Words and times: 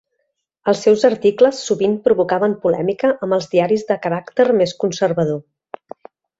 Els 0.71 0.79
seus 0.87 1.03
articles 1.09 1.59
sovint 1.67 1.93
provocaven 2.07 2.57
polèmica 2.65 3.13
amb 3.29 3.39
els 3.39 3.51
diaris 3.55 3.87
de 3.93 4.01
caràcter 4.09 4.51
més 4.65 4.77
conservador. 4.87 5.41